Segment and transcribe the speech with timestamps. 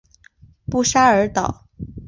[0.65, 1.67] 布沙尔岛。